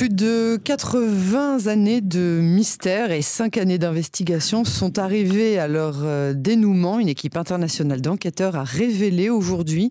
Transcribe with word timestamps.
Plus 0.00 0.08
de 0.08 0.58
80 0.64 1.66
années 1.66 2.00
de 2.00 2.40
mystère 2.40 3.10
et 3.10 3.20
5 3.20 3.58
années 3.58 3.76
d'investigation 3.76 4.64
sont 4.64 4.98
arrivées 4.98 5.58
à 5.58 5.68
leur 5.68 5.96
euh, 6.04 6.32
dénouement. 6.32 6.98
Une 6.98 7.10
équipe 7.10 7.36
internationale 7.36 8.00
d'enquêteurs 8.00 8.56
a 8.56 8.64
révélé 8.64 9.28
aujourd'hui 9.28 9.90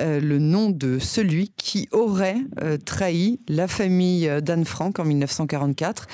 euh, 0.00 0.18
le 0.18 0.40
nom 0.40 0.70
de 0.70 0.98
celui 0.98 1.52
qui 1.56 1.88
aurait 1.92 2.38
euh, 2.64 2.78
trahi 2.84 3.38
la 3.46 3.68
famille 3.68 4.28
d'Anne 4.42 4.64
Frank 4.64 4.98
en 4.98 5.04
1944 5.04 6.08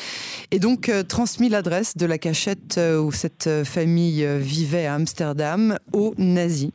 et 0.51 0.59
donc 0.59 0.93
transmis 1.09 1.49
l'adresse 1.49 1.97
de 1.97 2.05
la 2.05 2.19
cachette 2.19 2.79
où 2.79 3.11
cette 3.11 3.49
famille 3.65 4.27
vivait 4.39 4.85
à 4.85 4.95
Amsterdam 4.95 5.79
aux 5.95 6.13
nazis. 6.19 6.73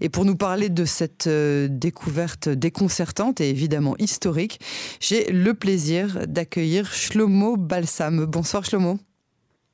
Et 0.00 0.08
pour 0.08 0.24
nous 0.24 0.36
parler 0.36 0.70
de 0.70 0.86
cette 0.86 1.28
découverte 1.28 2.48
déconcertante 2.48 3.42
et 3.42 3.50
évidemment 3.50 3.96
historique, 3.98 4.60
j'ai 5.00 5.30
le 5.30 5.52
plaisir 5.52 6.05
d'accueillir 6.26 6.92
Shlomo 6.92 7.56
Balsam. 7.56 8.24
Bonsoir 8.26 8.64
Shlomo. 8.64 8.98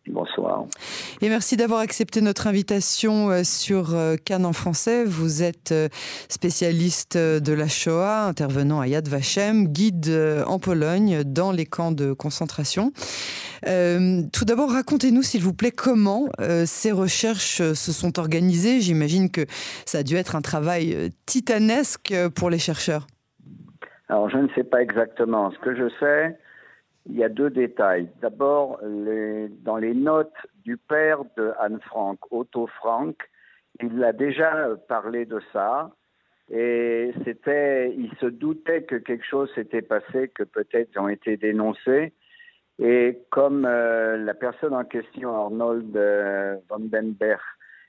Bonsoir. 0.08 0.64
Et 1.20 1.28
merci 1.28 1.56
d'avoir 1.56 1.78
accepté 1.78 2.20
notre 2.22 2.48
invitation 2.48 3.30
euh, 3.30 3.44
sur 3.44 3.94
euh, 3.94 4.16
Cannes 4.16 4.44
en 4.44 4.52
français. 4.52 5.04
Vous 5.04 5.44
êtes 5.44 5.70
euh, 5.70 5.88
spécialiste 6.28 7.16
de 7.16 7.52
la 7.52 7.68
Shoah, 7.68 8.24
intervenant 8.26 8.80
à 8.80 8.88
Yad 8.88 9.06
Vashem, 9.06 9.68
guide 9.68 10.10
en 10.44 10.58
Pologne 10.58 11.22
dans 11.24 11.52
les 11.52 11.66
camps 11.66 11.92
de 11.92 12.12
concentration. 12.12 12.92
tout 13.62 14.44
d'abord, 14.44 14.72
racontez-nous 14.72 15.22
s'il 15.22 15.42
vous 15.42 15.54
plaît 15.54 15.70
comment 15.70 16.28
ces 16.66 16.90
recherches 16.90 17.72
se 17.72 17.92
sont 17.92 18.18
organisées. 18.18 18.80
J'imagine 18.80 19.30
que 19.30 19.46
ça 19.86 19.98
a 19.98 20.02
dû 20.02 20.16
être 20.16 20.34
un 20.34 20.42
travail 20.42 21.10
titanesque 21.26 22.14
pour 22.34 22.50
les 22.50 22.58
chercheurs. 22.58 23.06
Alors, 24.12 24.28
je 24.28 24.36
ne 24.36 24.48
sais 24.48 24.64
pas 24.64 24.82
exactement. 24.82 25.50
Ce 25.52 25.58
que 25.60 25.74
je 25.74 25.88
sais, 25.98 26.36
il 27.06 27.16
y 27.16 27.24
a 27.24 27.30
deux 27.30 27.48
détails. 27.48 28.10
D'abord, 28.20 28.78
dans 28.82 29.78
les 29.78 29.94
notes 29.94 30.36
du 30.66 30.76
père 30.76 31.20
de 31.38 31.52
Anne 31.58 31.80
Frank, 31.80 32.18
Otto 32.30 32.66
Frank, 32.66 33.16
il 33.82 34.04
a 34.04 34.12
déjà 34.12 34.68
parlé 34.86 35.24
de 35.24 35.40
ça. 35.54 35.92
Et 36.50 37.14
c'était, 37.24 37.94
il 37.96 38.12
se 38.20 38.26
doutait 38.26 38.82
que 38.82 38.96
quelque 38.96 39.24
chose 39.24 39.50
s'était 39.54 39.80
passé, 39.80 40.28
que 40.28 40.42
peut-être 40.42 40.90
ils 40.94 40.98
ont 40.98 41.08
été 41.08 41.38
dénoncés. 41.38 42.12
Et 42.78 43.18
comme 43.30 43.64
euh, 43.64 44.18
la 44.18 44.34
personne 44.34 44.74
en 44.74 44.84
question, 44.84 45.34
Arnold 45.34 45.96
euh, 45.96 46.56
Vandenberg, 46.68 47.40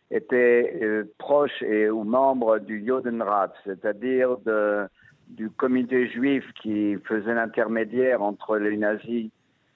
était 0.10 0.80
euh, 0.82 1.04
proche 1.18 1.62
et 1.64 1.90
ou 1.90 2.06
membre 2.06 2.60
du 2.60 2.88
Jodenrat, 2.88 3.52
c'est-à-dire 3.66 4.38
de 4.46 4.88
du 5.30 5.50
comité 5.50 6.08
juif 6.08 6.46
qui 6.62 6.96
faisait 7.06 7.34
l'intermédiaire 7.34 8.22
entre 8.22 8.58
les 8.58 8.78
nazis 8.78 9.30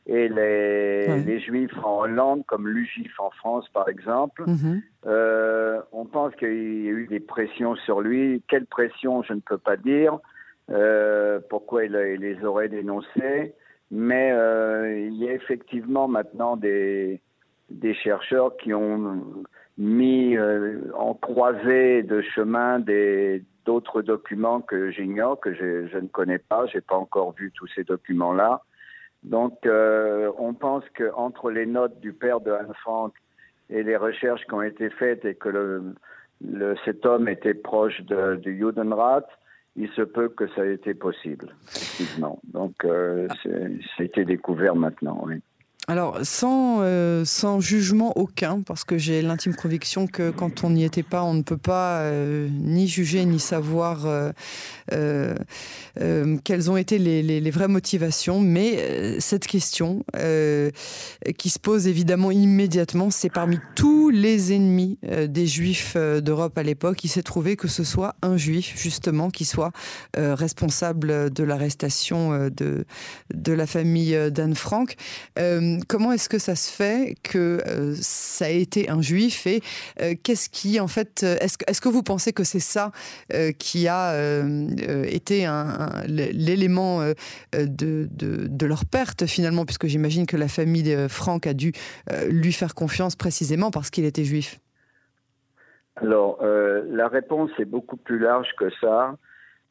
et 0.07 0.29
les, 0.29 1.39
juifs 1.41 1.77
en 1.83 1.99
Hollande, 1.99 2.43
comme 2.45 2.67
l'UGIF 2.67 3.19
en 3.19 3.29
France 3.31 3.67
par 3.73 3.89
exemple. 3.89 4.43
Mhm. 4.47 4.81
Euh, 5.05 5.81
on 5.91 6.05
pense 6.05 6.33
qu'il 6.35 6.85
y 6.85 6.87
a 6.87 6.91
eu 6.91 7.07
des 7.07 7.19
pressions 7.19 7.75
sur 7.75 8.01
lui. 8.01 8.41
Quelle 8.47 8.65
pression, 8.65 9.21
je 9.23 9.33
ne 9.33 9.41
peux 9.41 9.57
pas 9.57 9.75
dire. 9.75 10.19
Euh, 10.69 11.39
pourquoi 11.49 11.85
il, 11.85 11.91
les 11.93 12.43
aurait 12.45 12.69
dénoncés. 12.69 13.53
Mais 13.91 14.31
euh, 14.31 14.99
il 14.99 15.15
y 15.15 15.29
a 15.29 15.33
effectivement 15.33 16.07
maintenant 16.07 16.57
des, 16.57 17.21
des 17.69 17.93
chercheurs 17.93 18.55
qui 18.57 18.73
ont 18.73 19.43
mis 19.77 20.37
en 20.39 21.13
croisée 21.13 22.03
de 22.03 22.21
chemin 22.21 22.79
des, 22.79 23.43
d'autres 23.67 24.01
documents 24.01 24.61
que 24.61 24.89
j'ignore, 24.91 25.39
que 25.39 25.53
je, 25.53 25.97
ne 25.97 26.07
connais 26.07 26.39
pas. 26.39 26.65
J'ai 26.67 26.81
pas 26.81 26.95
encore 26.95 27.33
vu 27.33 27.51
tous 27.53 27.67
ces 27.75 27.83
documents-là. 27.83 28.63
Donc, 29.23 29.65
euh, 29.65 30.31
on 30.39 30.53
pense 30.53 30.83
qu'entre 30.97 31.51
les 31.51 31.65
notes 31.65 31.99
du 31.99 32.13
père 32.13 32.39
de 32.39 32.51
Anne 32.51 32.73
Frank 32.81 33.13
et 33.69 33.83
les 33.83 33.97
recherches 33.97 34.45
qui 34.45 34.53
ont 34.53 34.61
été 34.61 34.89
faites 34.89 35.25
et 35.25 35.35
que 35.35 35.49
le, 35.49 36.75
cet 36.85 37.05
homme 37.05 37.27
était 37.27 37.53
proche 37.53 37.99
de, 38.01 38.37
du 38.37 38.57
Judenrat, 38.57 39.27
il 39.75 39.89
se 39.89 40.01
peut 40.01 40.29
que 40.29 40.47
ça 40.55 40.65
ait 40.65 40.73
été 40.73 40.93
possible, 40.93 41.53
effectivement. 41.67 42.39
Donc, 42.45 42.85
euh, 42.85 43.27
a 43.99 44.03
été 44.03 44.23
découvert 44.23 44.75
maintenant, 44.75 45.21
oui. 45.25 45.41
Alors, 45.89 46.19
sans, 46.23 46.79
euh, 46.81 47.23
sans 47.23 47.61
jugement 47.61 48.11
aucun, 48.17 48.61
parce 48.61 48.83
que 48.83 48.97
j'ai 48.97 49.21
l'intime 49.21 49.55
conviction 49.55 50.05
que 50.05 50.31
quand 50.31 50.65
on 50.65 50.71
n'y 50.71 50.83
était 50.83 51.01
pas, 51.01 51.23
on 51.23 51.33
ne 51.33 51.43
peut 51.43 51.55
pas 51.55 51.99
euh, 52.01 52.49
ni 52.51 52.89
juger 52.89 53.23
ni 53.23 53.39
savoir 53.39 54.05
euh, 54.91 55.35
quelles 56.43 56.69
ont 56.69 56.75
été 56.75 56.97
les, 56.97 57.23
les, 57.23 57.51
vraies 57.51 57.69
motivations. 57.69 58.41
Mais 58.41 59.17
cette 59.21 59.47
question 59.47 60.03
qui 60.13 61.49
se 61.49 61.59
pose 61.59 61.87
évidemment 61.87 62.31
immédiatement, 62.31 63.09
c'est 63.09 63.29
parmi 63.29 63.57
tous 63.75 64.09
les 64.09 64.51
ennemis 64.51 64.99
des 65.03 65.47
juifs 65.47 65.95
d'Europe 65.95 66.57
à 66.57 66.63
l'époque, 66.63 67.05
il 67.05 67.09
s'est 67.09 67.23
trouvé 67.23 67.55
que 67.55 67.69
ce 67.69 67.85
soit 67.85 68.15
un 68.21 68.35
juif, 68.35 68.73
justement, 68.75 69.29
qui 69.29 69.45
soit 69.45 69.71
responsable 70.17 71.31
de 71.31 71.43
l'arrestation 71.45 72.49
de, 72.49 72.85
de 73.33 73.53
la 73.53 73.65
famille 73.65 74.17
d'Anne 74.31 74.55
Frank 74.55 74.97
comment 75.87 76.11
est-ce 76.11 76.29
que 76.29 76.39
ça 76.39 76.55
se 76.55 76.71
fait 76.71 77.15
que 77.23 77.59
euh, 77.67 77.93
ça 77.95 78.45
a 78.45 78.49
été 78.49 78.89
un 78.89 79.01
juif 79.01 79.47
et 79.47 79.61
euh, 80.01 80.13
qu'est-ce 80.21 80.49
qui, 80.49 80.79
en 80.79 80.87
fait, 80.87 81.23
euh, 81.23 81.35
est-ce 81.41 81.81
que 81.81 81.89
vous 81.89 82.03
pensez 82.03 82.33
que 82.33 82.43
c'est 82.43 82.59
ça 82.59 82.91
qui 83.59 83.87
a 83.87 84.13
été 85.07 85.47
l'élément 86.07 87.01
de, 87.53 88.65
leur 88.65 88.85
perte 88.85 89.25
finalement, 89.25 89.65
puisque 89.65 89.87
j'imagine 89.87 90.25
que 90.25 90.37
la 90.37 90.47
famille 90.47 90.95
Franck 91.09 91.47
a 91.47 91.53
dû 91.53 91.71
lui 92.29 92.51
faire 92.51 92.75
confiance 92.75 93.15
précisément 93.15 93.71
parce 93.71 93.89
qu'il 93.89 94.05
était 94.05 94.23
juif 94.23 94.59
Alors, 95.95 96.39
la 96.41 97.07
réponse 97.07 97.51
est 97.59 97.65
beaucoup 97.65 97.97
plus 97.97 98.19
large 98.19 98.49
que 98.57 98.69
ça. 98.81 99.17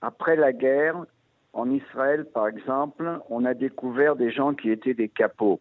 Après 0.01 0.37
la 0.37 0.53
guerre, 0.53 1.05
en 1.53 1.71
Israël, 1.71 2.27
par 2.27 2.49
exemple, 2.49 3.21
on 3.31 3.45
a 3.45 3.55
découvert 3.55 4.17
des 4.17 4.31
gens 4.31 4.55
qui 4.55 4.71
étaient 4.71 4.95
des 4.95 5.09
capots 5.09 5.61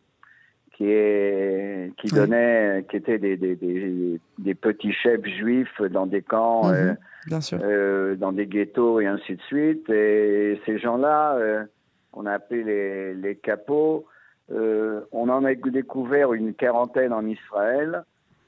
qui 0.75 0.89
est 0.89 1.91
qui 1.97 2.07
donnait 2.07 2.85
qui 2.89 2.97
étaient 2.97 3.17
des, 3.17 3.37
des, 3.37 3.55
des, 3.55 4.19
des, 4.37 4.55
petits 4.55 4.91
chefs 4.91 5.25
juifs 5.25 5.81
dans 5.89 6.05
des 6.05 6.21
camps 6.21 6.67
mhm, 6.67 6.97
euh, 7.31 7.39
euh, 7.53 8.15
dans 8.15 8.33
des 8.33 8.45
ghettos 8.45 8.99
et 8.99 9.05
ainsi 9.07 9.35
de 9.35 9.41
suite. 9.43 9.89
Et 9.89 10.59
ces 10.65 10.77
gens-là 10.77 11.35
euh, 11.35 11.63
on 12.13 12.25
a 12.25 12.33
appelé 12.33 12.63
les, 12.63 13.13
les 13.15 13.35
capots 13.35 14.05
euh, 14.51 15.01
on 15.11 15.29
en 15.29 15.45
a 15.45 15.55
découvert 15.55 16.33
une 16.33 16.53
quarantaine 16.53 17.13
en 17.13 17.25
Israël 17.25 18.03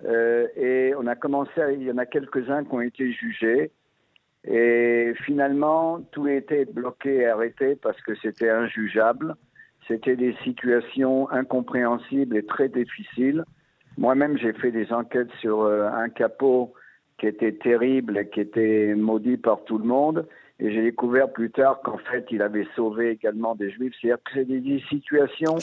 et 0.05 0.93
on 0.95 1.07
a 1.07 1.15
commencé 1.15 1.59
à, 1.59 1.71
il 1.71 1.81
y 1.81 1.91
en 1.91 1.97
a 1.97 2.05
quelques-uns 2.05 2.63
qui 2.63 2.73
ont 2.75 2.81
été 2.81 3.11
jugés. 3.11 3.71
Et 4.43 5.13
finalement 5.25 6.01
tout 6.11 6.25
a 6.25 6.33
été 6.33 6.65
bloqué 6.65 7.15
et 7.15 7.25
arrêté 7.27 7.75
parce 7.75 7.99
que 8.01 8.13
c'était 8.21 8.49
injugeable 8.49 9.35
c'était 9.87 10.15
des 10.15 10.35
situations 10.43 11.29
incompréhensibles 11.31 12.35
et 12.35 12.45
très 12.45 12.69
difficiles. 12.69 13.43
Moi-même, 13.97 14.37
j'ai 14.37 14.53
fait 14.53 14.71
des 14.71 14.91
enquêtes 14.91 15.31
sur 15.39 15.61
euh, 15.61 15.89
un 15.89 16.09
capot 16.09 16.73
qui 17.17 17.27
était 17.27 17.53
terrible 17.53 18.17
et 18.17 18.29
qui 18.29 18.41
était 18.41 18.93
maudit 18.95 19.37
par 19.37 19.63
tout 19.63 19.77
le 19.77 19.85
monde. 19.85 20.27
Et 20.59 20.71
j'ai 20.71 20.83
découvert 20.83 21.31
plus 21.31 21.51
tard 21.51 21.81
qu'en 21.83 21.97
fait, 21.97 22.25
il 22.31 22.41
avait 22.41 22.67
sauvé 22.75 23.11
également 23.11 23.55
des 23.55 23.71
juifs. 23.71 23.93
C'est-à-dire 23.99 24.23
que 24.23 24.31
c'est 24.33 24.45
des, 24.45 24.83
situations 24.89 25.57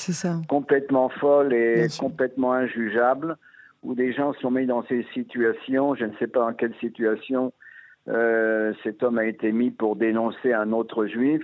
complètement 0.48 1.08
folles 1.08 1.52
et 1.52 1.86
complètement 1.98 2.52
injugeables 2.52 3.36
où 3.82 3.94
des 3.94 4.12
gens 4.12 4.32
sont 4.34 4.50
mis 4.50 4.66
dans 4.66 4.84
ces 4.86 5.04
situations. 5.12 5.94
Je 5.94 6.06
ne 6.06 6.12
sais 6.18 6.28
pas 6.28 6.40
dans 6.40 6.54
quelle 6.54 6.74
situation 6.76 7.52
euh, 8.08 8.72
cet 8.82 9.02
homme 9.02 9.18
a 9.18 9.26
été 9.26 9.52
mis 9.52 9.70
pour 9.70 9.96
dénoncer 9.96 10.52
un 10.52 10.72
autre 10.72 11.06
juif. 11.06 11.42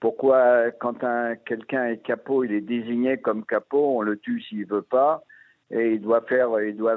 Pourquoi, 0.00 0.70
quand 0.80 1.04
un, 1.04 1.36
quelqu'un 1.36 1.86
est 1.88 1.98
capot, 1.98 2.42
il 2.44 2.52
est 2.52 2.62
désigné 2.62 3.18
comme 3.18 3.44
capot, 3.44 3.98
on 3.98 4.00
le 4.00 4.16
tue 4.16 4.40
s'il 4.40 4.66
veut 4.66 4.82
pas, 4.82 5.22
et 5.70 5.92
il 5.92 6.00
doit 6.00 6.22
faire, 6.22 6.48
il 6.60 6.76
doit 6.76 6.96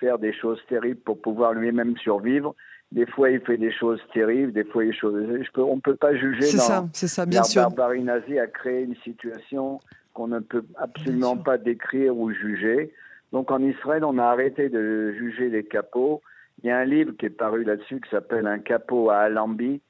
faire 0.00 0.18
des 0.18 0.32
choses 0.32 0.60
terribles 0.68 1.00
pour 1.00 1.20
pouvoir 1.20 1.54
lui-même 1.54 1.96
survivre. 1.98 2.54
Des 2.90 3.06
fois, 3.06 3.30
il 3.30 3.40
fait 3.40 3.56
des 3.56 3.72
choses 3.72 4.00
terribles, 4.12 4.52
des 4.52 4.64
fois, 4.64 4.84
il 4.84 4.92
choses. 4.92 5.14
Peux, 5.54 5.62
on 5.62 5.76
ne 5.76 5.80
peut 5.80 5.96
pas 5.96 6.14
juger. 6.14 6.42
C'est 6.42 6.58
ça, 6.58 6.84
c'est 6.92 7.08
ça, 7.08 7.24
bien 7.24 7.42
sûr. 7.42 7.62
La 7.62 7.68
barbarie 7.68 8.02
nazie 8.02 8.38
a 8.38 8.48
créé 8.48 8.82
une 8.82 8.96
situation 8.96 9.80
qu'on 10.12 10.26
ne 10.26 10.40
peut 10.40 10.64
absolument 10.76 11.36
pas 11.36 11.56
décrire 11.56 12.14
ou 12.16 12.30
juger. 12.32 12.92
Donc, 13.32 13.50
en 13.50 13.62
Israël, 13.62 14.04
on 14.04 14.18
a 14.18 14.24
arrêté 14.24 14.68
de 14.68 15.12
juger 15.12 15.48
les 15.48 15.64
capots. 15.64 16.20
Il 16.62 16.68
y 16.68 16.70
a 16.70 16.76
un 16.76 16.84
livre 16.84 17.12
qui 17.12 17.26
est 17.26 17.30
paru 17.30 17.64
là-dessus 17.64 18.00
qui 18.00 18.10
s'appelle 18.10 18.46
Un 18.46 18.58
capot 18.58 19.08
à 19.08 19.20
Alambi, 19.20 19.80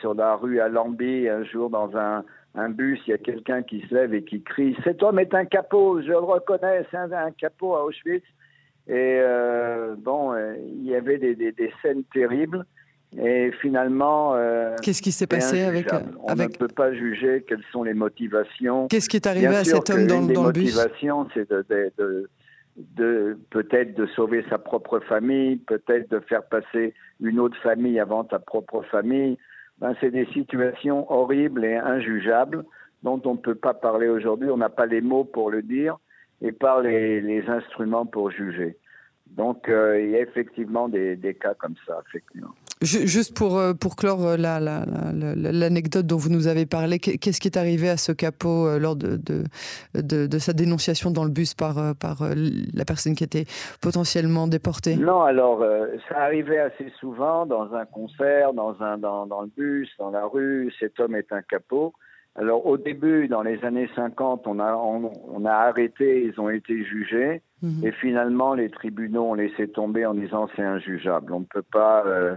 sur 0.00 0.14
la 0.14 0.36
rue 0.36 0.60
à 0.60 0.68
Lambé, 0.68 1.28
un 1.28 1.44
jour 1.44 1.70
dans 1.70 1.90
un, 1.96 2.24
bus, 2.70 3.00
il 3.06 3.10
y 3.10 3.14
a 3.14 3.18
quelqu'un 3.18 3.62
qui 3.62 3.80
se 3.88 3.94
lève 3.94 4.14
et 4.14 4.24
qui 4.24 4.42
crie 4.42 4.76
Cet 4.84 5.02
homme 5.02 5.18
est 5.18 5.34
un 5.34 5.44
capot, 5.44 6.00
je 6.02 6.08
le 6.08 6.18
reconnais, 6.18 6.84
c'est 6.90 6.96
un, 6.96 7.30
capot 7.32 7.74
à 7.74 7.84
Auschwitz. 7.84 8.24
Et 8.88 9.18
euh, 9.20 9.94
bon, 9.96 10.32
euh, 10.32 10.54
il 10.66 10.84
y 10.84 10.94
avait 10.94 11.18
des, 11.18 11.72
scènes 11.82 12.02
terribles. 12.12 12.64
Et 13.20 13.50
finalement, 13.60 14.36
qu'est-ce 14.82 15.02
qui 15.02 15.10
s'est 15.10 15.26
passé 15.26 15.62
avec, 15.62 15.88
On 16.22 16.34
ne 16.34 16.46
peut 16.46 16.68
pas 16.68 16.92
juger 16.92 17.44
quelles 17.48 17.64
sont 17.72 17.82
les 17.82 17.94
motivations. 17.94 18.86
Qu'est-ce 18.86 19.08
qui 19.08 19.16
est 19.16 19.26
arrivé 19.26 19.48
à 19.48 19.64
cet 19.64 19.90
homme 19.90 20.06
dans, 20.06 20.22
dans 20.22 20.46
le 20.46 20.52
bus 20.52 20.76
motivations, 20.76 21.26
c'est 21.34 21.50
de, 21.50 21.64
de, 21.98 22.30
de 22.76 23.38
peut-être 23.50 23.94
de 23.94 24.06
sauver 24.06 24.44
sa 24.48 24.58
propre 24.58 25.00
famille, 25.00 25.56
peut-être 25.56 26.10
de 26.10 26.20
faire 26.20 26.42
passer 26.44 26.94
une 27.20 27.40
autre 27.40 27.56
famille 27.62 27.98
avant 27.98 28.24
ta 28.24 28.38
propre 28.38 28.82
famille. 28.90 29.38
Ben, 29.80 29.94
c'est 30.00 30.10
des 30.10 30.26
situations 30.26 31.10
horribles 31.10 31.64
et 31.64 31.76
injugeables 31.76 32.64
dont 33.02 33.20
on 33.24 33.32
ne 33.32 33.38
peut 33.38 33.54
pas 33.54 33.74
parler 33.74 34.08
aujourd'hui. 34.08 34.50
On 34.50 34.58
n'a 34.58 34.68
pas 34.68 34.86
les 34.86 35.00
mots 35.00 35.24
pour 35.24 35.50
le 35.50 35.62
dire 35.62 35.96
et 36.42 36.52
pas 36.52 36.82
les, 36.82 37.44
instruments 37.48 38.06
pour 38.06 38.30
juger. 38.30 38.76
Donc, 39.26 39.68
euh, 39.68 40.00
il 40.00 40.10
y 40.10 40.16
a 40.16 40.20
effectivement 40.20 40.88
des, 40.88 41.16
des 41.16 41.34
cas 41.34 41.54
comme 41.54 41.76
ça, 41.86 42.02
effectivement. 42.08 42.54
Juste 42.82 43.36
pour, 43.36 43.58
euh, 43.58 43.74
pour 43.74 43.94
clore 43.94 44.26
euh, 44.26 44.36
l'anecdote 44.38 46.06
dont 46.06 46.16
vous 46.16 46.30
nous 46.30 46.46
avez 46.46 46.64
parlé, 46.64 46.98
qu'est-ce 46.98 47.38
qui 47.38 47.48
est 47.48 47.58
arrivé 47.58 47.90
à 47.90 47.98
ce 47.98 48.10
capot 48.10 48.66
euh, 48.66 48.78
lors 48.78 48.96
de, 48.96 49.18
de, 49.18 50.26
de, 50.26 50.38
sa 50.38 50.54
dénonciation 50.54 51.10
dans 51.10 51.24
le 51.24 51.30
bus 51.30 51.52
par, 51.52 51.94
par 51.96 52.22
la 52.24 52.84
personne 52.86 53.14
qui 53.14 53.22
était 53.22 53.44
potentiellement 53.82 54.46
déportée? 54.46 54.96
Non, 54.96 55.20
alors 55.20 55.62
ça 56.08 56.20
arrivait 56.20 56.58
assez 56.58 56.90
souvent 56.98 57.44
dans 57.44 57.74
un 57.74 57.84
concert, 57.84 58.54
dans, 58.54 58.74
un, 58.80 58.96
dans, 58.96 59.26
dans 59.26 59.42
le 59.42 59.50
bus, 59.54 59.90
dans 59.98 60.10
la 60.10 60.24
rue. 60.24 60.72
Cet 60.80 61.00
homme 61.00 61.16
est 61.16 61.30
un 61.32 61.42
capot. 61.42 61.92
Alors 62.36 62.64
au 62.66 62.76
début, 62.76 63.28
dans 63.28 63.42
les 63.42 63.64
années 63.64 63.90
50, 63.94 64.46
on 64.46 64.60
a, 64.60 64.74
on, 64.74 65.44
a 65.44 65.52
arrêté, 65.52 66.24
ils 66.24 66.40
ont 66.40 66.48
été 66.48 66.84
jugés, 66.84 67.42
mhm. 67.62 67.84
et 67.84 67.92
finalement 67.92 68.54
les 68.54 68.70
tribunaux 68.70 69.30
ont 69.30 69.34
laissé 69.34 69.68
tomber 69.68 70.06
en 70.06 70.14
disant 70.14 70.48
c'est 70.54 70.62
injugeable. 70.62 71.32
On 71.32 71.40
ne 71.40 71.44
peut 71.44 71.62
pas. 71.62 72.04
Euh, 72.06 72.36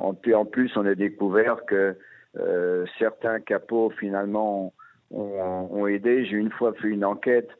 en, 0.00 0.14
plus, 0.44 0.76
on 0.76 0.86
a 0.86 0.94
découvert 0.94 1.64
que 1.66 1.96
euh, 2.36 2.84
certains 2.98 3.40
capots 3.40 3.90
finalement 3.98 4.72
ont, 5.10 5.68
ont 5.70 5.86
aidé. 5.86 6.24
J'ai 6.26 6.36
une 6.36 6.50
fois 6.50 6.72
fait 6.74 6.88
une 6.88 7.04
enquête 7.04 7.50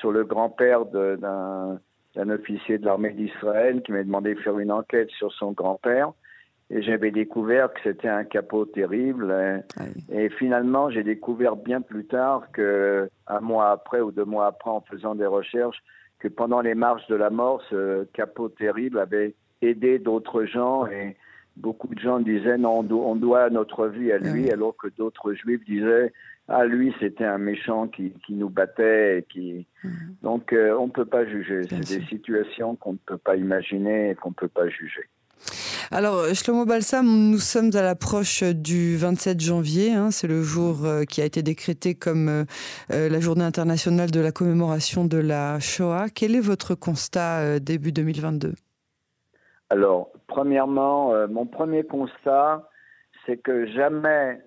sur 0.00 0.12
le 0.12 0.24
grand-père 0.24 0.86
d'un 0.86 1.80
officier 2.30 2.78
de 2.78 2.84
l'armée 2.84 3.12
d'Israël 3.12 3.82
qui 3.82 3.92
m'a 3.92 4.02
demandé 4.02 4.34
de 4.34 4.40
faire 4.40 4.58
une 4.58 4.72
enquête 4.72 5.10
sur 5.10 5.32
son 5.32 5.52
grand-père. 5.52 6.12
Et 6.70 6.82
j'avais 6.82 7.10
découvert 7.10 7.72
que 7.72 7.80
c'était 7.84 8.08
un 8.08 8.24
capot 8.24 8.64
terrible. 8.64 9.62
Et, 10.10 10.30
finalement, 10.30 10.90
j'ai 10.90 11.02
découvert 11.02 11.56
bien 11.56 11.80
plus 11.80 12.06
tard 12.06 12.50
que, 12.52 13.08
un 13.26 13.40
mois 13.40 13.70
après 13.70 14.00
ou 14.00 14.10
deux 14.10 14.24
mois 14.24 14.46
après, 14.46 14.70
en 14.70 14.80
faisant 14.80 15.14
des 15.14 15.26
recherches, 15.26 15.82
que 16.18 16.28
pendant 16.28 16.62
les 16.62 16.74
marches 16.74 17.06
de 17.08 17.16
la 17.16 17.30
mort, 17.30 17.62
ce 17.68 18.04
capot 18.14 18.48
terrible 18.48 18.98
avait 18.98 19.34
aidé 19.60 19.98
d'autres 19.98 20.44
gens. 20.44 20.86
Et 20.86 21.16
beaucoup 21.56 21.94
de 21.94 22.00
gens 22.00 22.18
disaient 22.18 22.56
non, 22.56 22.78
on 22.78 23.14
doit 23.14 23.50
notre 23.50 23.86
vie 23.86 24.10
à 24.10 24.18
lui, 24.18 24.50
alors 24.50 24.74
que 24.76 24.88
d'autres 24.88 25.34
juifs 25.34 25.64
disaient 25.66 26.12
ah 26.48 26.66
lui 26.66 26.94
c'était 27.00 27.24
un 27.24 27.38
méchant 27.38 27.88
qui, 27.88 28.12
qui, 28.26 28.34
nous 28.34 28.50
battait. 28.50 29.18
Et 29.18 29.22
qui... 29.22 29.66
Mhm. 29.82 29.92
Donc 30.22 30.52
euh, 30.52 30.76
on 30.78 30.86
ne 30.86 30.92
peut 30.92 31.06
pas 31.06 31.24
juger. 31.26 31.62
C'est 31.64 31.98
des 31.98 32.04
situations 32.06 32.76
qu'on 32.76 32.92
ne 32.92 32.98
peut 32.98 33.18
pas 33.18 33.36
imaginer 33.36 34.10
et 34.10 34.14
qu'on 34.14 34.30
ne 34.30 34.34
peut 34.34 34.48
pas 34.48 34.68
juger. 34.68 35.04
Alors, 35.90 36.24
Shlomo 36.34 36.64
Balsam, 36.64 37.06
nous 37.06 37.38
sommes 37.38 37.70
à 37.74 37.82
l'approche 37.82 38.42
du 38.42 38.96
27 38.96 39.40
janvier. 39.40 39.92
Hein, 39.92 40.10
c'est 40.10 40.26
le 40.26 40.42
jour 40.42 40.84
euh, 40.84 41.04
qui 41.04 41.20
a 41.20 41.24
été 41.24 41.42
décrété 41.42 41.94
comme 41.94 42.28
euh, 42.28 42.44
euh, 42.90 43.08
la 43.08 43.20
journée 43.20 43.44
internationale 43.44 44.10
de 44.10 44.20
la 44.20 44.32
commémoration 44.32 45.04
de 45.04 45.18
la 45.18 45.60
Shoah. 45.60 46.06
Quel 46.14 46.34
est 46.34 46.40
votre 46.40 46.74
constat 46.74 47.60
début 47.60 47.92
2022 47.92 48.54
Alors, 49.70 50.10
premièrement, 50.26 51.12
mon 51.28 51.46
premier 51.46 51.84
constat, 51.84 52.68
c'est 53.26 53.36
que 53.36 53.66
jamais 53.66 54.40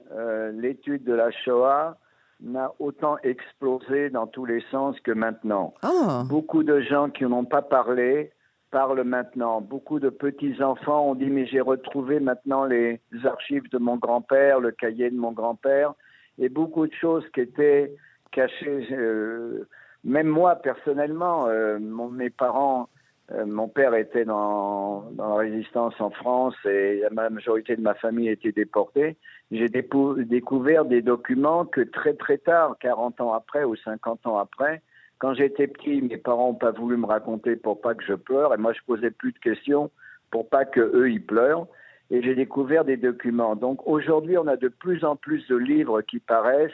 l'étude 0.54 1.04
de 1.04 1.14
la 1.14 1.30
Shoah 1.32 1.98
n'a 2.42 2.72
autant 2.80 3.18
explosé 3.24 4.10
dans 4.10 4.28
tous 4.28 4.46
les 4.46 4.64
sens 4.72 5.00
que 5.02 5.12
maintenant. 5.12 5.74
Ah. 5.84 6.24
Beaucoup 6.28 6.64
de 6.64 6.82
gens 6.82 7.10
qui 7.10 7.26
n'ont 7.26 7.46
pas 7.46 7.62
parlé 7.62 8.32
parle 8.72 9.04
maintenant. 9.04 9.62
Beaucoup 9.62 10.00
de 10.00 10.10
petits-enfants 10.10 11.10
ont 11.10 11.16
dit, 11.16 11.30
mais 11.30 11.46
j'ai 11.46 11.62
retrouvé 11.62 12.20
maintenant 12.20 12.66
les 12.66 13.00
archives 13.24 13.70
de 13.70 13.78
mon 13.78 13.98
grand-père, 13.98 14.60
le 14.60 14.72
cahier 14.72 15.10
de 15.10 15.18
mon 15.18 15.32
grand-père, 15.32 15.94
et 16.40 16.50
beaucoup 16.50 16.88
de 16.88 16.94
choses 16.94 17.26
qui 17.34 17.42
étaient 17.42 17.94
cachées. 18.32 18.88
Euh, 18.92 19.68
même 20.04 20.28
moi, 20.28 20.56
personnellement, 20.56 21.48
euh, 21.48 21.80
mes 21.80 22.30
parents, 22.30 22.90
euh, 23.32 23.46
mon 23.46 23.68
père 23.68 23.94
était 23.96 24.26
dans, 24.26 25.10
dans, 25.12 25.30
la 25.30 25.36
résistance 25.36 26.00
en 26.00 26.12
France 26.12 26.56
et 26.66 27.02
la 27.12 27.30
majorité 27.30 27.76
de 27.76 27.82
ma 27.82 27.94
famille 27.96 28.30
était 28.30 28.52
déportée. 28.52 29.18
J'ai 29.52 29.68
découvert 29.70 30.86
des 30.86 31.02
documents 31.02 31.66
que 31.66 31.82
très 31.82 32.14
très 32.14 32.38
tard, 32.38 32.76
40 32.80 33.22
ans 33.22 33.34
après 33.34 33.64
ou 33.64 33.76
50 33.76 34.28
ans 34.28 34.38
après, 34.38 34.82
quand 35.20 35.34
j'étais 35.34 35.68
petit, 35.68 36.02
mes 36.02 36.18
parents 36.18 36.50
n'ont 36.50 36.56
pas 36.56 36.72
voulu 36.72 36.98
me 36.98 37.06
raconter 37.06 37.56
pour 37.56 37.82
pas 37.82 37.96
que 37.96 38.04
je 38.04 38.14
pleure, 38.14 38.54
et 38.54 38.58
moi 38.58 38.74
je 38.74 38.80
posais 38.86 39.12
plus 39.12 39.32
de 39.32 39.40
questions 39.40 39.92
pour 40.32 40.50
pas 40.50 40.66
que 40.66 40.82
eux 40.82 41.10
ils 41.10 41.26
pleurent. 41.26 41.68
Et 42.10 42.22
j'ai 42.22 42.36
découvert 42.36 42.86
des 42.86 42.96
documents. 42.96 43.56
Donc 43.56 43.86
aujourd'hui, 43.86 44.38
on 44.38 44.48
a 44.48 44.56
de 44.56 44.70
plus 44.70 45.04
en 45.04 45.18
plus 45.18 45.46
de 45.48 45.58
livres 45.58 46.02
qui 46.02 46.20
paraissent, 46.20 46.72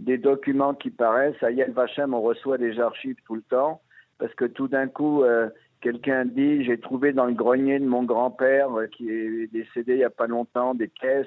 des 0.00 0.18
documents 0.18 0.74
qui 0.74 0.90
paraissent. 0.90 1.40
À 1.42 1.52
Yad 1.52 1.72
Vashem, 1.72 2.14
on 2.14 2.20
reçoit 2.20 2.58
des 2.58 2.80
archives 2.80 3.16
tout 3.24 3.36
le 3.36 3.42
temps, 3.42 3.80
parce 4.18 4.34
que 4.34 4.44
tout 4.44 4.66
d'un 4.66 4.88
coup, 4.88 5.22
euh, 5.22 5.48
quelqu'un 5.80 6.24
dit, 6.24 6.64
j'ai 6.64 6.78
trouvé 6.78 7.12
dans 7.12 7.26
le 7.26 7.34
grenier 7.34 7.78
de 7.78 7.84
mon 7.84 8.02
grand-père, 8.02 8.76
euh, 8.76 8.86
qui 8.86 9.08
est 9.10 9.52
décédé 9.52 9.92
il 9.92 9.98
n'y 9.98 10.04
a 10.04 10.10
pas 10.10 10.26
longtemps, 10.26 10.74
des 10.74 10.88
caisses 10.88 11.26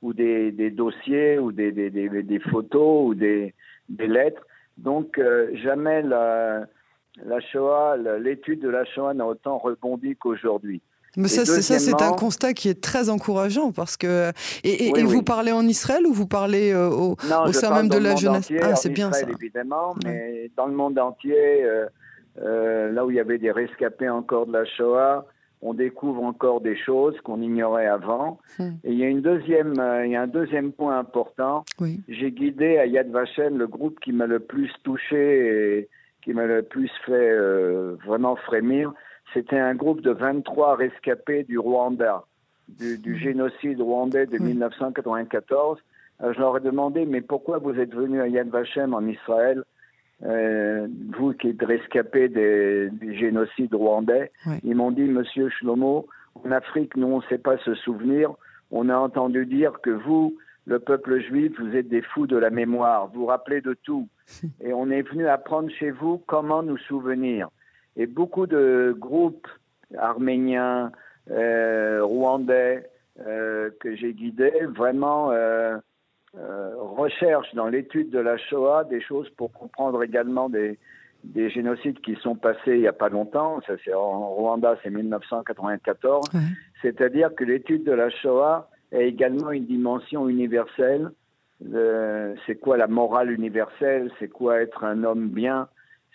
ou 0.00 0.12
des, 0.12 0.52
dossiers 0.70 1.38
ou 1.38 1.50
des, 1.52 2.40
photos 2.50 3.08
ou 3.08 3.14
des, 3.14 3.54
lettres. 3.88 4.46
Donc 4.76 5.18
euh, 5.18 5.50
jamais 5.62 6.02
la, 6.02 6.66
la 7.24 7.40
Shoah, 7.40 7.96
l'étude 8.18 8.60
de 8.60 8.68
la 8.68 8.84
Shoah 8.84 9.14
n'a 9.14 9.26
autant 9.26 9.58
rebondi 9.58 10.16
qu'aujourd'hui. 10.16 10.82
Mais 11.16 11.28
ça, 11.28 11.44
c'est 11.44 12.02
un 12.02 12.12
constat 12.12 12.54
qui 12.54 12.68
est 12.68 12.82
très 12.82 13.08
encourageant 13.08 13.70
parce 13.70 13.96
que 13.96 14.32
et, 14.64 15.02
vous 15.04 15.22
parlez 15.22 15.52
en 15.52 15.62
Israël 15.62 16.06
ou 16.06 16.12
vous 16.12 16.26
parlez 16.26 16.72
euh, 16.72 16.88
au, 16.88 17.12
au 17.12 17.52
sein 17.52 17.72
même 17.72 17.88
de 17.88 17.98
la 17.98 18.16
jeunesse? 18.16 18.50
Ah, 18.60 18.74
c'est 18.74 18.90
bien 18.90 19.12
ça. 19.12 19.28
Évidemment, 19.28 19.94
mais 20.04 20.50
dans 20.56 20.66
le 20.66 20.74
monde 20.74 20.98
entier, 20.98 21.64
euh, 22.42 22.90
là 22.90 23.06
où 23.06 23.10
il 23.10 23.16
y 23.16 23.20
avait 23.20 23.38
des 23.38 23.52
rescapés 23.52 24.08
encore 24.08 24.46
de 24.46 24.52
la 24.52 24.64
Shoah, 24.64 25.24
on 25.64 25.72
découvre 25.72 26.22
encore 26.22 26.60
des 26.60 26.76
choses 26.76 27.18
qu'on 27.22 27.40
ignorait 27.40 27.86
avant. 27.86 28.38
Hmm. 28.58 28.72
Et 28.84 28.92
il 28.92 28.98
y 28.98 29.02
a 29.02 29.08
une 29.08 29.22
deuxième, 29.22 29.78
euh, 29.80 30.06
il 30.06 30.12
y 30.12 30.16
a 30.16 30.22
un 30.22 30.26
deuxième 30.26 30.72
point 30.72 30.98
important. 30.98 31.64
J'ai 32.06 32.30
guidé 32.30 32.76
à 32.76 32.86
Yad 32.86 33.10
Vashem 33.10 33.56
le 33.56 33.66
groupe 33.66 33.98
qui 34.00 34.12
m'a 34.12 34.26
le 34.26 34.40
plus 34.40 34.70
touché 34.82 35.78
et 35.78 35.88
qui 36.22 36.34
m'a 36.34 36.44
le 36.44 36.62
plus 36.62 36.90
fait 37.06 37.30
euh, 37.30 37.96
vraiment 38.04 38.36
frémir. 38.36 38.92
C'était 39.32 39.58
un 39.58 39.74
groupe 39.74 40.02
de 40.02 40.10
23 40.10 40.76
rescapés 40.76 41.44
du 41.44 41.58
Rwanda, 41.58 42.24
du, 42.68 42.98
hmm. 42.98 43.16
génocide 43.16 43.80
rwandais 43.80 44.26
de 44.26 44.38
1994. 44.38 45.78
je 46.20 46.38
leur 46.38 46.58
ai 46.58 46.60
demandé, 46.60 47.06
mais 47.06 47.22
pourquoi 47.22 47.56
vous 47.56 47.74
êtes 47.80 47.94
venu 47.94 48.20
à 48.20 48.28
Yad 48.28 48.48
Vashem 48.48 48.92
en 48.92 49.06
Israël? 49.06 49.64
Euh, 50.22 50.86
vous 51.16 51.32
qui 51.32 51.48
êtes 51.48 51.62
rescapé 51.62 52.28
des, 52.28 52.90
génocides 53.18 53.74
rwandais, 53.74 54.30
ils 54.62 54.74
m'ont 54.74 54.90
dit, 54.90 55.02
Monsieur 55.02 55.48
Shlomo, 55.50 56.06
en 56.42 56.50
Afrique, 56.50 56.96
nous, 56.96 57.08
on 57.08 57.18
ne 57.18 57.24
sait 57.24 57.38
pas 57.38 57.58
se 57.58 57.74
souvenir. 57.74 58.32
On 58.70 58.88
a 58.88 58.96
entendu 58.96 59.46
dire 59.46 59.80
que 59.82 59.90
vous, 59.90 60.36
le 60.66 60.78
peuple 60.78 61.20
juif, 61.20 61.52
vous 61.60 61.76
êtes 61.76 61.88
des 61.88 62.02
fous 62.02 62.26
de 62.26 62.36
la 62.36 62.50
mémoire. 62.50 63.08
Vous 63.08 63.20
vous 63.20 63.26
rappelez 63.26 63.60
de 63.60 63.74
tout. 63.74 64.08
Et 64.60 64.72
on 64.72 64.90
est 64.90 65.02
venu 65.02 65.26
apprendre 65.28 65.70
chez 65.70 65.90
vous 65.90 66.18
comment 66.26 66.62
nous 66.62 66.78
souvenir. 66.78 67.48
Et 67.96 68.06
beaucoup 68.06 68.46
de 68.46 68.94
groupes 68.98 69.46
arméniens, 69.96 70.90
euh, 71.30 72.00
rwandais, 72.02 72.90
euh, 73.26 73.70
que 73.80 73.94
j'ai 73.94 74.12
guidés, 74.12 74.66
vraiment 74.74 75.30
euh, 76.36 76.74
recherche 76.76 77.54
dans 77.54 77.68
l'étude 77.68 78.10
de 78.10 78.18
la 78.18 78.36
Shoah 78.36 78.84
des 78.84 79.00
choses 79.00 79.28
pour 79.30 79.52
comprendre 79.52 80.02
également 80.02 80.48
des, 80.48 80.78
des 81.22 81.48
génocides 81.48 82.00
qui 82.00 82.16
sont 82.16 82.34
passés 82.34 82.74
il 82.74 82.80
n'y 82.80 82.88
a 82.88 82.92
pas 82.92 83.08
longtemps. 83.08 83.60
Ça, 83.66 83.74
c'est 83.84 83.94
en 83.94 84.30
Rwanda, 84.30 84.76
c'est 84.82 84.90
1994. 84.90 86.28
C'est-à-dire 86.82 87.34
que 87.34 87.44
l'étude 87.44 87.84
de 87.84 87.92
la 87.92 88.10
Shoah 88.10 88.68
a 88.92 88.98
également 88.98 89.50
une 89.50 89.66
dimension 89.66 90.28
universelle. 90.28 91.10
c'est 92.46 92.56
quoi 92.60 92.76
la 92.76 92.88
morale 92.88 93.30
universelle? 93.30 94.10
C'est 94.18 94.28
quoi 94.28 94.60
être 94.60 94.84
un 94.84 95.04
homme 95.04 95.28
bien? 95.28 95.68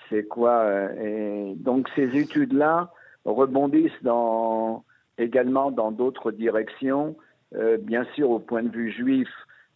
C'est 0.09 0.23
quoi 0.27 0.59
euh, 0.61 1.51
et 1.51 1.55
Donc 1.55 1.88
ces 1.95 2.17
études-là 2.17 2.91
rebondissent 3.25 4.03
dans, 4.03 4.83
également 5.17 5.71
dans 5.71 5.91
d'autres 5.91 6.31
directions. 6.31 7.15
Euh, 7.55 7.77
bien 7.77 8.05
sûr, 8.15 8.29
au 8.29 8.39
point 8.39 8.63
de 8.63 8.69
vue 8.69 8.91
juif, 8.91 9.29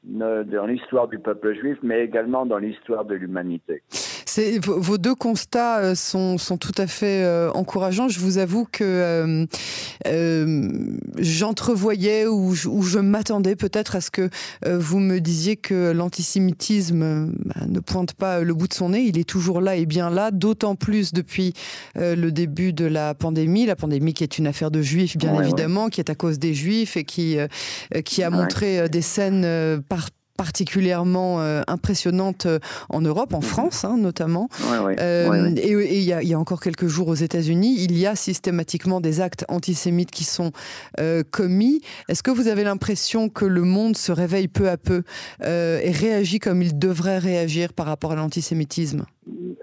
dans 0.04 0.66
l'histoire 0.66 1.08
du 1.08 1.20
peuple 1.20 1.54
juif, 1.56 1.78
mais 1.82 2.04
également 2.04 2.46
dans 2.46 2.58
l'histoire 2.58 3.06
de 3.06 3.16
l'humanité. 3.16 3.84
Vos 4.66 4.98
deux 4.98 5.16
constats 5.16 5.96
sont, 5.96 6.38
sont, 6.38 6.58
tout 6.58 6.74
à 6.78 6.88
fait 6.88 7.26
encourageants. 7.54 8.08
Je 8.08 8.20
vous 8.20 8.38
avoue 8.38 8.68
que 8.72 9.48
j'entrevoyais 11.18 12.26
ou, 12.28 12.54
je 12.54 13.00
m'attendais 13.00 13.56
peut-être 13.56 13.96
à 13.96 14.02
ce 14.02 14.12
que 14.12 14.30
vous 14.66 15.00
me 15.00 15.20
disiez 15.20 15.56
que 15.56 15.92
l'antisémitisme 15.92 17.32
bah, 17.46 17.66
ne 17.68 17.80
pointe 17.80 18.14
pas 18.14 18.42
le 18.42 18.54
bout 18.54 18.68
de 18.68 18.74
son 18.74 18.90
nez. 18.90 19.02
Il 19.02 19.18
est 19.18 19.28
toujours 19.28 19.62
là 19.62 19.76
et 19.76 19.86
bien 19.86 20.10
là, 20.10 20.32
d'autant 20.32 20.76
plus 20.76 21.14
depuis 21.14 21.54
le 21.96 22.30
début 22.32 22.74
de 22.74 22.86
la 22.86 23.14
pandémie. 23.14 23.66
La 23.66 23.76
pandémie 23.76 24.14
qui 24.14 24.24
est 24.24 24.38
une 24.38 24.48
affaire 24.48 24.72
de 24.72 24.82
juifs, 24.82 25.18
bien 25.18 25.42
évidemment, 25.42 25.90
qui 25.90 26.02
est 26.02 26.10
à 26.10 26.16
cause 26.16 26.40
des 26.40 26.54
juifs 26.54 26.98
et 26.98 27.04
qui, 27.04 27.38
qui 28.06 28.24
a 28.24 28.30
montré 28.30 28.90
des 28.90 29.02
scènes 29.02 29.82
par 29.88 30.10
particulièrement 30.38 31.42
euh, 31.42 31.62
impressionnante 31.68 32.46
euh, 32.46 32.60
en 32.90 33.02
Europe, 33.02 33.34
en. 33.34 33.42
France 33.44 33.84
hein, 33.84 33.98
notamment. 33.98 34.48
Euh, 35.00 35.50
et 35.58 35.74
il 35.74 36.04
y, 36.04 36.34
a 36.34 36.40
encore 36.40 36.62
quelques 36.62 36.88
jours 36.88 37.10
aux 37.10 37.14
États-Unis, 37.16 37.76
il 37.78 37.98
y 38.00 38.08
a 38.08 38.16
systématiquement 38.16 39.02
des 39.02 39.20
actes 39.20 39.46
antisémites 39.50 40.12
qui 40.12 40.24
sont 40.24 40.52
commis. 41.32 41.82
Est-ce 42.08 42.24
que 42.24 42.32
vous 42.32 42.48
avez 42.48 42.64
l'impression 42.64 43.28
que 43.28 43.46
le 43.46 43.62
monde 43.64 43.98
se 43.98 44.14
réveille 44.14 44.48
peu 44.48 44.70
à 44.70 44.78
peu 44.78 45.04
et 45.44 45.92
réagit 45.92 46.40
comme 46.40 46.62
il 46.62 46.80
devrait 46.80 47.18
réagir 47.18 47.74
par 47.74 47.86
rapport 47.86 48.14
à 48.14 48.16
l'antisémitisme? 48.16 49.06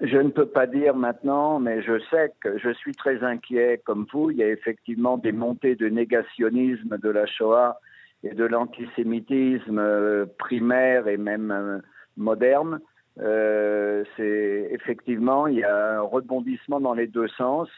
Je 0.03 0.19
ne 0.19 0.29
peux 0.29 0.47
pas 0.47 0.67
dire 0.67 0.95
maintenant, 0.95 1.59
mais 1.59 1.83
je 1.83 1.99
sais 2.11 2.33
que 2.41 2.59
je 2.59 2.73
suis 2.75 2.95
très 2.95 3.25
inquiet 3.25 3.81
comme 3.85 4.07
vous. 4.12 4.31
Il 4.31 4.37
y 4.37 4.43
a 4.43 4.49
effectivement 4.49 5.17
des 5.17 5.33
montées 5.33 5.75
de 5.75 5.89
négationnisme 5.89 6.99
de 6.99 7.09
la 7.09 7.27
Shoah 7.27 7.81
et 8.23 8.35
de 8.35 8.45
l'antisémitisme 8.45 9.79
euh, 9.79 10.27
primaire 10.39 11.09
et 11.09 11.17
même 11.17 11.50
euh, 11.50 11.79
moderne, 12.17 12.81
euh, 13.21 14.05
c'est 14.17 14.69
effectivement 14.71 15.47
il 15.47 15.59
y 15.59 15.65
a 15.65 15.99
un 15.99 16.00
rebondissement 16.00 16.81
dans 16.81 16.95
les 16.95 17.07
deux 17.07 17.29
sens 17.29 17.69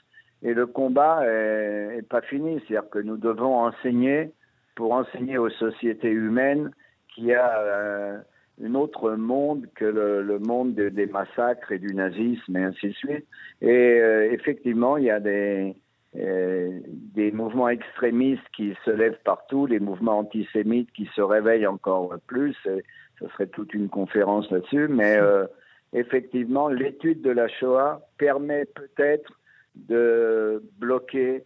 et 0.43 0.55
le 0.55 0.67
combat 0.67 1.23
est, 1.25 2.03
pas 2.09 2.21
fini. 2.21 2.61
C'est-à-dire 2.67 2.91
que 2.91 2.99
nous 2.99 3.17
devons 3.17 3.59
enseigner 3.61 4.33
pour 4.75 4.93
enseigner 4.93 5.39
aux 5.39 5.51
sociétés 5.51 6.11
humaines 6.11 6.73
qu'il 7.15 7.27
y 7.27 7.35
a 7.35 8.23
un 8.61 8.75
autre 8.75 9.13
monde 9.13 9.69
que 9.77 9.85
le, 9.85 10.39
monde 10.41 10.75
des 10.75 11.07
massacres 11.07 11.71
et 11.71 11.79
du 11.79 11.95
nazisme 11.95 12.57
et 12.57 12.65
ainsi 12.65 12.89
de 12.89 12.93
suite. 12.93 13.27
Et 13.61 13.99
effectivement, 14.33 14.97
il 14.97 15.05
y 15.05 15.11
a 15.11 15.21
des, 15.21 15.77
euh, 15.77 15.82
des 16.15 17.33
mouvements 17.33 17.69
extrémistes 17.69 18.47
qui 18.55 18.75
se 18.85 18.91
lèvent 18.91 19.21
partout, 19.25 19.67
les 19.67 19.81
mouvements 19.81 20.19
antisémites 20.19 20.93
qui 20.93 21.09
se 21.15 21.23
réveillent 21.23 21.67
encore 21.67 22.15
plus. 22.27 22.55
Ce 22.65 23.29
serait 23.29 23.47
toute 23.47 23.73
une 23.73 23.89
conférence 23.89 24.51
là-dessus, 24.51 24.89
mais 24.89 25.17
euh, 25.17 25.47
effectivement, 25.93 26.69
l'étude 26.69 27.23
de 27.23 27.31
la 27.31 27.49
Shoah 27.49 28.03
permet 28.19 28.67
peut-être 28.67 29.33
de 29.75 30.63
bloquer 30.79 31.45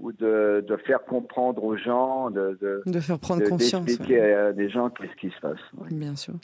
ou 0.00 0.12
de, 0.12 0.64
de, 0.66 0.76
faire 0.86 1.04
comprendre 1.04 1.62
aux 1.64 1.76
gens, 1.76 2.30
de, 2.30 2.58
de, 2.60 2.82
de 2.86 3.00
faire 3.00 3.18
prendre 3.18 3.42
conscience. 3.48 3.84
D'expliquer 3.84 4.32
à 4.32 4.52
des 4.52 4.68
gens 4.68 4.90
qu'est-ce 4.90 5.14
qui 5.20 5.34
se 5.34 5.40
passe. 5.40 5.58
Bien 5.90 6.16
sûr. 6.16 6.34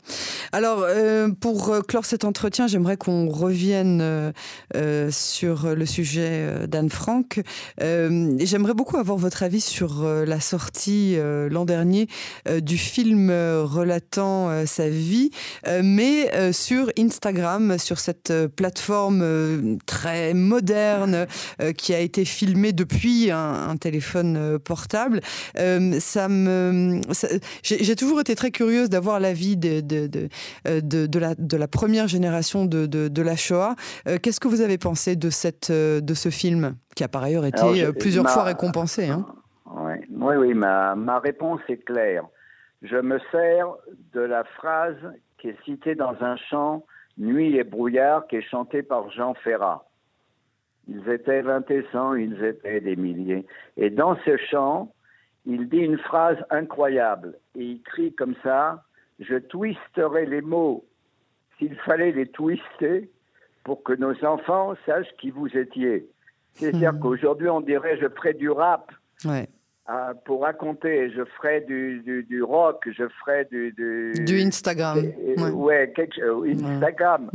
Alors, 0.52 0.82
euh, 0.82 1.28
pour 1.30 1.70
euh, 1.70 1.80
clore 1.80 2.04
cet 2.04 2.24
entretien, 2.24 2.66
j'aimerais 2.66 2.96
qu'on 2.96 3.28
revienne 3.28 4.32
euh, 4.74 5.10
sur 5.10 5.74
le 5.74 5.86
sujet 5.86 6.66
d'Anne 6.68 6.90
Frank. 6.90 7.40
j'aimerais 7.78 8.74
beaucoup 8.74 8.96
avoir 8.96 9.18
votre 9.18 9.42
avis 9.42 9.60
sur 9.60 10.04
la 10.04 10.40
sortie 10.40 11.16
l'an 11.50 11.64
dernier 11.64 12.08
du 12.62 12.78
film 12.78 13.30
relatant 13.30 14.66
sa 14.66 14.88
vie, 14.88 15.30
mais 15.82 16.52
sur 16.52 16.90
Instagram, 16.98 17.78
sur 17.78 17.98
cette 17.98 18.32
plateforme 18.56 19.78
très 19.86 20.34
moderne 20.34 21.26
qui 21.76 21.94
a 21.94 22.00
été 22.00 22.24
filmée 22.24 22.72
depuis 22.72 23.30
un 23.30 23.43
un, 23.44 23.76
téléphone 23.76 24.36
euh, 24.36 24.58
portable. 24.58 25.20
Euh, 25.58 25.98
ça 26.00 26.28
me, 26.28 27.00
j'ai 27.62 27.96
toujours 27.96 28.20
été 28.20 28.34
très 28.34 28.50
curieuse 28.50 28.88
d'avoir 28.88 29.20
l'avis 29.20 29.56
de, 29.56 29.80
de, 29.80 30.06
de, 30.06 30.28
euh, 30.66 30.80
de, 30.80 31.18
la, 31.18 31.34
de 31.34 31.56
la 31.56 31.68
première 31.68 32.08
génération 32.08 32.64
de, 32.64 32.86
de, 32.86 33.22
la 33.22 33.36
Shoah. 33.36 33.74
Qu'est-ce 34.22 34.40
que 34.40 34.48
vous 34.48 34.60
avez 34.60 34.78
pensé 34.78 35.16
de, 35.16 35.30
cette, 35.30 35.70
de 35.70 36.14
ce 36.14 36.28
film, 36.28 36.76
qui 36.94 37.04
a 37.04 37.08
par 37.08 37.22
ailleurs 37.22 37.44
été 37.46 37.92
plusieurs 37.98 38.28
fois 38.28 38.44
récompensé 38.44 39.08
hein? 39.08 39.26
Oui, 39.76 40.36
oui, 40.36 40.54
ma, 40.54 40.94
ma 40.94 41.18
réponse 41.18 41.60
est 41.68 41.84
claire. 41.84 42.24
Je 42.82 42.96
me 42.96 43.18
sers 43.32 43.66
de 44.12 44.20
la 44.20 44.44
phrase 44.44 44.96
qui 45.38 45.48
est 45.48 45.56
citée 45.64 45.94
dans 45.94 46.14
un 46.20 46.36
chant 46.36 46.84
Nuit 47.16 47.56
et 47.56 47.64
brouillard 47.64 48.26
qui 48.26 48.36
est 48.36 48.48
chanté 48.50 48.82
par 48.82 49.10
Jean 49.10 49.34
Ferrat. 49.34 49.86
Ils 50.88 51.08
étaient 51.08 51.42
vingt 51.42 51.68
et 51.70 51.84
cent, 51.92 52.14
ils 52.14 52.42
étaient 52.44 52.80
des 52.80 52.96
milliers. 52.96 53.46
Et 53.76 53.90
dans 53.90 54.16
ce 54.24 54.36
chant, 54.36 54.92
il 55.46 55.68
dit 55.68 55.78
une 55.78 55.98
phrase 55.98 56.38
incroyable. 56.50 57.38
Et 57.56 57.64
il 57.64 57.82
crie 57.82 58.14
comme 58.14 58.34
ça 58.42 58.84
Je 59.18 59.36
twisterai 59.36 60.26
les 60.26 60.40
mots 60.40 60.84
s'il 61.58 61.74
fallait 61.76 62.12
les 62.12 62.26
twister 62.26 63.10
pour 63.64 63.82
que 63.82 63.94
nos 63.94 64.24
enfants 64.24 64.74
sachent 64.84 65.14
qui 65.18 65.30
vous 65.30 65.48
étiez. 65.56 66.06
C'est-à-dire 66.52 66.92
hmm. 66.92 67.00
qu'aujourd'hui, 67.00 67.48
on 67.48 67.60
dirait 67.60 67.98
Je 67.98 68.08
ferai 68.08 68.34
du 68.34 68.50
rap. 68.50 68.92
Ouais. 69.24 69.48
Euh, 69.90 70.14
pour 70.24 70.42
raconter, 70.42 71.10
je 71.10 71.24
ferai 71.36 71.60
du, 71.60 72.24
du, 72.26 72.42
rock, 72.42 72.88
je 72.90 73.06
ferai 73.20 73.44
du... 73.50 73.70
Du, 73.72 74.40
Instagram. 74.40 74.98
ouais, 75.52 75.92
Instagram. 76.54 77.30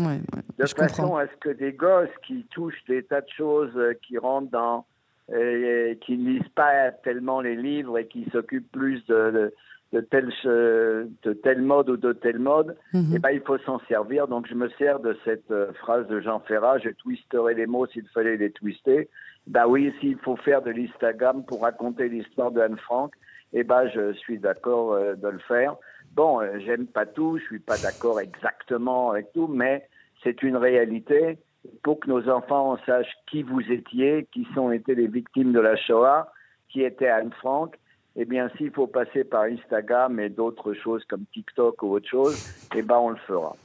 de 0.57 0.65
façon 0.65 1.15
à 1.17 1.27
ce 1.27 1.35
que 1.39 1.49
des 1.49 1.73
gosses 1.73 2.09
qui 2.25 2.47
touchent 2.49 2.83
des 2.87 3.03
tas 3.03 3.21
de 3.21 3.29
choses, 3.37 3.75
euh, 3.75 3.93
qui 4.01 4.17
rentrent 4.17 4.49
dans... 4.49 4.85
qui 5.27 6.17
ne 6.17 6.29
lisent 6.31 6.53
pas 6.55 6.91
tellement 7.03 7.39
les 7.39 7.55
livres 7.55 7.99
et 7.99 8.07
qui 8.07 8.27
s'occupent 8.31 8.71
plus 8.71 9.05
de, 9.05 9.31
de, 9.31 9.53
tel, 10.01 10.29
de 10.43 11.33
tel 11.33 11.61
mode 11.61 11.89
ou 11.89 11.97
de 11.97 12.13
tel 12.13 12.39
mode, 12.39 12.77
mhm. 12.93 13.13
eh 13.15 13.19
ben, 13.19 13.29
il 13.31 13.41
faut 13.41 13.57
s'en 13.59 13.79
servir. 13.87 14.27
Donc 14.27 14.47
je 14.47 14.53
me 14.53 14.69
sers 14.69 14.99
de 14.99 15.17
cette 15.25 15.49
euh, 15.51 15.73
phrase 15.73 16.07
de 16.07 16.19
Jean 16.19 16.39
Ferrat, 16.41 16.77
je 16.79 16.89
twisterai 16.89 17.55
les 17.55 17.65
mots 17.65 17.87
s'il 17.87 18.07
fallait 18.09 18.37
les 18.37 18.51
twister. 18.51 19.09
Bah 19.47 19.67
oui, 19.67 19.93
s'il 19.99 20.17
faut 20.19 20.35
faire 20.35 20.61
de 20.61 20.71
l'Instagram 20.71 21.43
pour 21.43 21.61
raconter 21.63 22.07
l'histoire 22.07 22.51
de 22.51 22.61
Anne 22.61 22.77
Frank, 22.77 23.13
eh 23.53 23.63
ben 23.63 23.89
je 23.89 24.13
suis 24.13 24.37
d'accord 24.37 24.93
euh, 24.93 25.15
de 25.15 25.27
le 25.27 25.39
faire. 25.39 25.75
Bon, 26.13 26.39
euh, 26.41 26.59
j'aime 26.59 26.87
pas 26.87 27.05
tout, 27.05 27.37
je 27.39 27.45
suis 27.45 27.59
pas 27.59 27.77
d'accord 27.77 28.19
exactement 28.19 29.11
avec 29.11 29.31
tout, 29.33 29.47
mais 29.47 29.87
c'est 30.23 30.43
une 30.43 30.57
réalité. 30.57 31.39
Pour 31.83 31.99
que 31.99 32.09
nos 32.09 32.29
enfants 32.29 32.77
sachent 32.85 33.17
qui 33.29 33.43
vous 33.43 33.61
étiez, 33.69 34.27
qui 34.31 34.47
sont 34.55 34.71
été 34.71 34.95
les 34.95 35.07
victimes 35.07 35.51
de 35.51 35.59
la 35.59 35.75
Shoah, 35.75 36.31
qui 36.69 36.83
était 36.83 37.09
Anne 37.09 37.31
Frank, 37.39 37.75
eh 38.21 38.25
bien, 38.25 38.49
s'il 38.57 38.69
faut 38.71 38.85
passer 38.85 39.23
par 39.23 39.43
Instagram 39.43 40.19
et 40.19 40.27
d'autres 40.27 40.73
choses 40.73 41.03
comme 41.09 41.23
TikTok 41.33 41.81
ou 41.83 41.93
autre 41.93 42.09
chose, 42.09 42.37
eh 42.75 42.81
ben, 42.81 42.97
on 42.97 43.11
le 43.11 43.15
fera. 43.25 43.55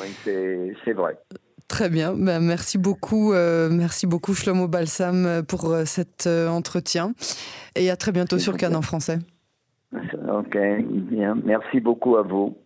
Oui, 0.00 0.08
c'est 0.24 0.92
vrai. 0.94 1.18
Très 1.68 1.90
bien, 1.90 2.14
ben, 2.14 2.40
merci 2.40 2.78
beaucoup, 2.78 3.34
euh, 3.34 3.68
merci 3.70 4.06
beaucoup 4.06 4.32
Shlomo 4.34 4.68
Balsam 4.68 5.42
pour 5.46 5.70
euh, 5.70 5.84
cet 5.84 6.26
euh, 6.26 6.48
entretien 6.48 7.12
et 7.76 7.90
à 7.90 7.96
très 7.96 8.10
bientôt 8.10 8.38
sur 8.38 8.56
Cannes 8.56 8.74
en 8.74 8.82
français. 8.82 9.18
Ok, 9.92 10.56
bien, 10.82 11.36
merci 11.44 11.78
beaucoup 11.80 12.16
à 12.16 12.22
vous. 12.22 12.56